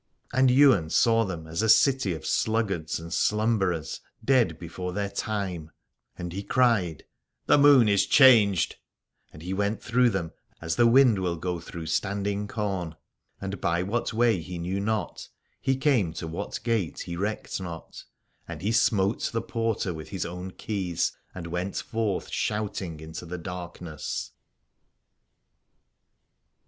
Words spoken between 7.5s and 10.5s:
Moon is changed, and he went through them